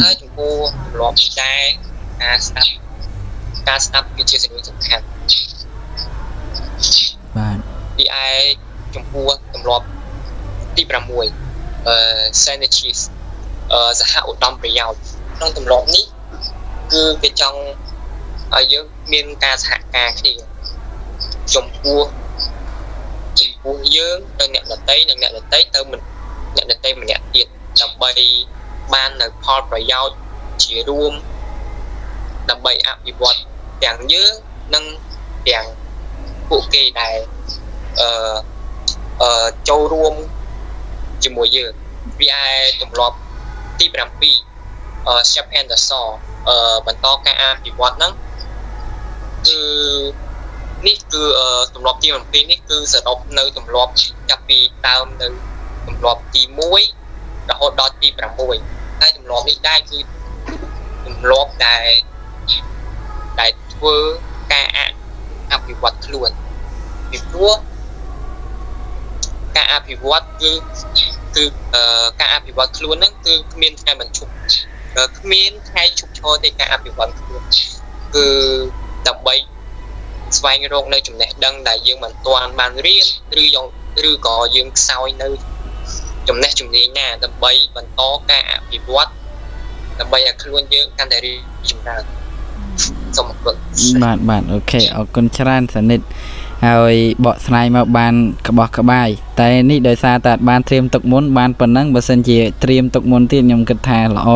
[0.00, 1.62] ហើយចំពោះទម្លាប់នេះដែរ
[2.22, 2.72] ការស្ដាប់
[3.68, 5.04] ការស្ដាប់គឺជាสิ่ងសំខាន់
[7.36, 7.56] បាទ
[7.98, 8.28] ទីឯ
[8.94, 9.86] ចំពោះទម្លាប់
[10.76, 10.94] ទី6
[11.88, 11.96] អឺ
[12.44, 13.00] synergies
[13.72, 15.00] អឺសហឧត្តមប្រយោជន៍
[15.36, 16.06] ក្នុងទម្លាប់នេះ
[16.92, 17.60] គឺគេចង់
[18.56, 20.34] ឲ្យយើងមានការសហការគ្នា
[21.54, 22.02] ចំពោះ
[23.40, 25.80] ចំពោះយើងទៅអ្នកដតីនិងអ្នកដតីទៅ
[26.56, 27.46] អ្នកដតីម្នាក់ទៀត
[27.80, 28.12] ដើម្បី
[28.92, 30.16] បាននៅផលប្រយោជន៍
[30.64, 31.12] ជារួម
[32.50, 33.38] ដើម្បីអភិវឌ្ឍ
[33.84, 34.32] ទាំងយើង
[34.74, 34.84] និង
[35.48, 35.66] ទាំង
[36.50, 37.16] ពួកគេដែល
[38.00, 38.08] អឺ
[39.22, 40.14] អឺចូលរួម
[41.24, 41.72] ជាមួយយើង
[42.20, 43.16] វាអាចទម្លាប់
[43.78, 43.96] ទី7
[45.08, 46.06] អឺ Japan the Saw
[46.48, 48.12] អឺបន្តការអភិវឌ្ឍហ្នឹង
[49.46, 49.60] គឺ
[50.86, 51.24] នេះគឺ
[51.74, 53.92] ទម្លាប់ទី7នេះគឺសរុបនៅទម្លាប់
[54.30, 55.28] ចាប់ពីដើមនៅ
[55.86, 56.42] ទម្លាប់ទី
[56.76, 57.01] 1
[57.50, 58.08] រហូតដល់ទី
[58.56, 59.98] 6ហើយទម្លាប់នេះដែរគឺ
[61.06, 61.86] ទម្លាប់ដែល
[63.40, 63.96] ដែលធ្វើ
[64.52, 64.66] ការ
[65.52, 66.30] អភិវឌ្ឍខ្លួន
[67.10, 67.54] ពីព្រោះ
[69.56, 70.52] ការអភិវឌ្ឍគឺ
[71.36, 71.44] គឺ
[72.20, 74.32] ការអភិវឌ្ឍខ្លួនហ្នឹងគឺគ្មានថ្ងៃបញ្ឈប់
[75.18, 77.42] គ្មានថ្ងៃឈប់ឈរទេការអភិវឌ្ឍខ្លួន
[78.14, 78.26] គឺ
[79.08, 79.34] ដើម្បី
[80.38, 83.06] ស្វែងរកនៅចំណេះដឹងដែលយើងមិនទាន់បានរៀន
[83.42, 83.68] ឬយក
[84.10, 85.28] ឬក៏យើងខ្សោយនៅ
[86.28, 89.10] ចំណេះជំនាញណាដើម្បីបន្តការអភិវឌ្ឍ
[90.00, 91.38] ដើម្បីឲ្យខ្លួនយើងកាន់តែរីក
[91.70, 92.02] ចម្រើន
[93.16, 93.54] សូមអរគុណ
[94.04, 96.00] បាទបាទអូខេអរគុណច្រើនសានិត
[96.66, 98.14] ហើយបកស្រាយមកបាន
[98.48, 99.08] ក្បោះក្បាយ
[99.40, 104.28] តែនេះដោយសារតែបានត្រៀមទុកមុនបានប៉ុណ្ណឹងបើសិនជាត្រៀមទុកមុនទៀតខ្ញុំគិតថាល្អ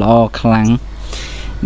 [0.00, 0.68] ល្អខ្លាំង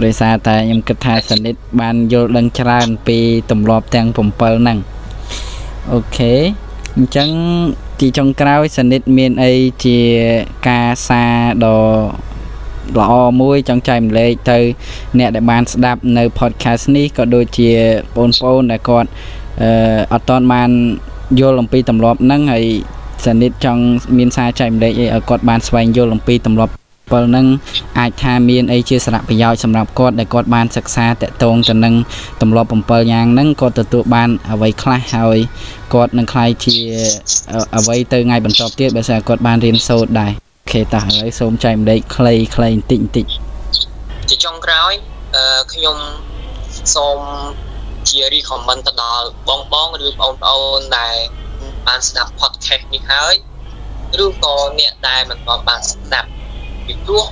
[0.03, 3.19] ដោយសារតែខ្ញុំគិតថាសនិតបានយល់ដឹងច្រើនពី
[3.51, 4.79] ទម្លាប់ទាំង7ហ្នឹង
[5.93, 6.35] អូខេ
[6.97, 7.29] អញ្ចឹង
[8.01, 9.53] ទីចុងក្រោយសនិតមានអី
[9.85, 9.99] ជា
[10.69, 11.35] ការសារ
[11.65, 11.79] ដ៏
[12.99, 14.59] ល្អមួយចង់ចែកម្លែកទៅ
[15.19, 17.71] អ្នកដែលបានស្ដាប់នៅ podcast នេះក៏ដូចជា
[18.17, 19.09] បងប្អូនដែលគាត់
[19.63, 19.71] អឺ
[20.13, 20.71] អត់តន់បាន
[21.41, 22.65] យល់អំពីទម្លាប់ហ្នឹងហើយ
[23.27, 23.83] សនិតចង់
[24.19, 26.78] មានសារចែកម្លែកអីឲ្យគាត់បានស្វែងយល់អំពីទម្លាប់
[27.11, 27.47] 7ហ្នឹង
[27.99, 31.95] អាចថាមានអីជាសារៈប្រយោជន៍សម្រាប់គាត់ដែលគាត់បានសិក្សាតកតងទៅនឹង
[32.43, 35.39] ទម្លាប់7យ៉ាងហ្នឹងគាត់ទទួលបានអ្វីខ្លះហើយ
[35.95, 36.77] គាត់នឹងខ្លាយជា
[37.77, 43.27] អ្វីទៅថ្ងៃបន្ទាប់ទៀតបើស្អីគាត់បានរៀនសូត្រដែរអូខេតោះហើយសូមចែកម្លែកខ្លីៗបន្តិចបន្តិច
[44.29, 44.93] ជាចុងក្រោយ
[45.37, 45.97] អឺខ្ញុំ
[46.95, 47.19] សូម
[48.09, 51.17] ជា recommend ទៅដល់បងបងឬបងប្អូនដែល
[51.87, 53.35] បានស្ដាប់ podcast នេះហើយ
[54.25, 56.29] ឬក៏អ្នកដែលមិនបានបានស្ដាប់
[56.89, 57.27] ពីព្រោះ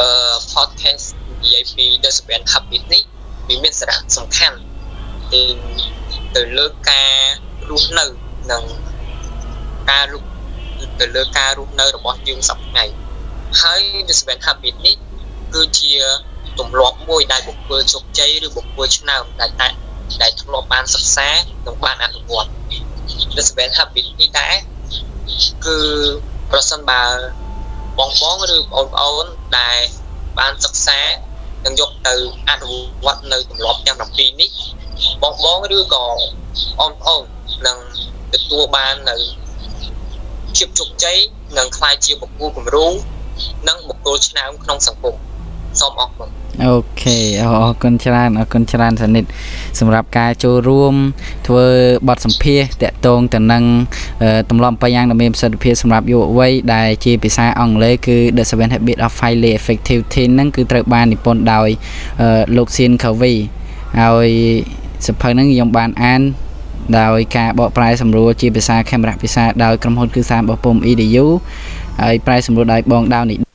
[0.00, 0.08] អឺ
[0.54, 1.06] podcast
[1.42, 3.02] និយាយពី The Seven Habits នេះ
[3.48, 4.58] វាមានសារៈសំខាន់
[5.32, 5.42] ទៅ
[6.36, 7.12] ទៅលើការ
[7.70, 8.04] រស់នៅ
[8.50, 8.62] និង
[9.90, 10.28] ការរស់
[11.00, 12.94] ទៅលើការរស់នៅរបស់យើងសប្តាហ៍
[13.62, 14.96] ហើយ The Seven Habits នេះ
[15.54, 15.92] គឺជា
[16.58, 19.68] ទម្លាប់មួយដែលបុគ្គលជោគជ័យឬបុគ្គលឆ្នើមដែលតែ
[20.22, 21.28] ដែលធ្លាប់បានសិក្សា
[21.66, 22.50] និងបានអនុវត្ត
[23.36, 24.54] The Seven Habits នេះដែរ
[25.66, 25.78] គឺ
[26.50, 27.02] ប្រសិនបើ
[27.98, 29.26] បងបងឬបងប្អូន
[29.58, 29.78] ដែល
[30.38, 31.00] បានសិក្សា
[31.64, 32.14] នឹងយកទៅ
[32.50, 32.70] អនុ
[33.04, 34.50] វត្តនៅទម្លាប់ទាំង7នេះ
[35.22, 36.06] បងបងឬក៏
[36.78, 37.24] បងប្អូន
[37.66, 37.78] នឹង
[38.34, 39.16] ទទួលបាននៅ
[40.56, 41.18] ភាពជោគជ័យ
[41.58, 42.86] និងក្លាយជាបុគ្គលគំរូ
[43.68, 45.14] និងបុគ្គលឆ្នើមក្នុងសង្គម
[45.80, 46.28] សូមអរគុណ
[46.62, 49.24] អូខេអរគុណច្រើនអរគុណច្រើនសនិត
[49.80, 50.94] សម្រាប់ការចូលរួម
[51.46, 51.66] ធ្វើ
[52.08, 53.64] បទសម្ភាសតាក់ទងទៅនឹង
[54.50, 61.68] ទម្លាប់បញ្ញដ៏មានប្រសិទ្ធភាពសម្រាប់យុវវ័យដែលជាភាសាអង់គ្លេសគឺ The Seven Habits of Highly Effective Teen ហ្នឹងគឺត្រូវបាននិពន្ធដោយ
[62.56, 63.36] លោក Sean Covey
[64.00, 64.28] ហើយ
[65.06, 66.20] សភៅហ្នឹងខ្ញុំបានអាន
[66.98, 71.26] ដោយការបកប្រែសម្រួលជាភាសាខេមរៈភាសាដោយក្រុមហ៊ុនគឺសានបពុំ EDU
[72.02, 73.53] ហើយប្រែសម្រួលដោយបងដាវនេះ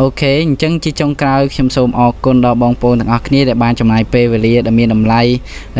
[0.00, 5.22] អូខេអញ្ចឹងជាចុងក្រោយខ្ញុំសូមអរគុណដល់បងប្អូនទាំងអស់គ្នាដែលបានចំណាយពេលវេលាដ៏មានតម្លៃ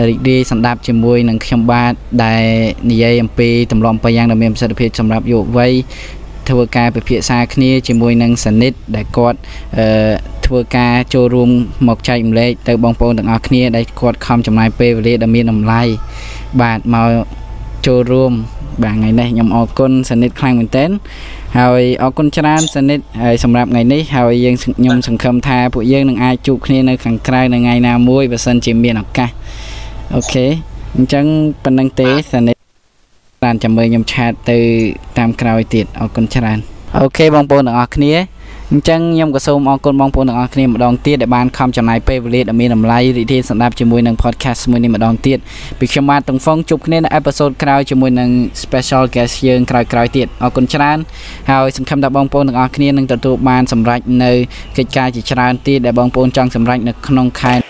[0.09, 1.93] រីករាយសម្ដាប់ជាមួយនឹងខ្ញុំបាទ
[2.25, 2.45] ដែល
[2.91, 5.73] និយាយអំពីទម្លាប់ប្រយ៉ាងដ៏មានប្រសិទ្ធភាពសម្រាប់យុវវ័យ
[6.49, 9.39] ធ្វើការពិភាក្សាគ្នាជាមួយនឹងសនិតដែលគាត់
[9.79, 9.87] អឺ
[10.47, 11.51] ធ្វើការចូលរួម
[11.89, 15.83] មកចែកម្លែកទៅបងប្អូនទាំងអស់គ្នាដែលគាត់ខំចំណាយពេលវេលាដ៏មានតម្លៃ
[16.61, 17.09] បាទមក
[17.87, 18.33] ចូលរួម
[18.83, 20.91] បាទថ្ងៃនេះខ្ញុំអរគុណសនិតខ្លាំងមែនទែន
[21.59, 29.31] ហើយអរគុណច្រើនសនិតហើយសម្រាប់ថ្ងៃនេះហើយយើងខ្ញុំសង្ឃឹមថាពួកយើងនឹងអាចជួបគ្នានៅខាងក្រៅនៅថ្ងៃណាមួយបើសិនជាមានឱកាស
[30.15, 30.47] អូខេ
[30.97, 31.25] អញ្ចឹង
[31.65, 32.57] ប៉ុណ្្នឹងទេសនិត
[33.45, 34.59] បានចាំមើលខ្ញុំឆាតទៅ
[35.19, 36.59] តាមក្រោយទៀតអរគុណច្រើន
[36.99, 38.13] អូខេបងប្អូនទាំងអស់គ្នា
[38.73, 45.39] អញ្ចឹងខ្ញុំក៏សូមអរគុណបងប្អូនទាំងអស់គ្នាម្ដងទៀតដែលបានខំចំណាយពេលវេលាដ៏មានតម្លៃរីករាយស្ដាប់ជាមួយនឹង podcast មួយនេះម្ដងទៀត
[45.79, 48.31] ពីខ្ញុំបាទតុងហ្វុងជួបគ្នានៅអេពីសូតក្រោយជាមួយនឹង
[48.63, 50.99] special guest យើងក្រោយៗទៀតអរគុណច្រើន
[51.51, 54.33] ហើយសង្ឃឹមថាបងប្អូនទាំងអស់គ្នានឹងទទួលបានសម្រេចនៅ
[54.79, 57.64] កិច្ចការជាច្រើនទៀតដែលបងប្អូនចង់សម្រេចនៅក្នុងខែ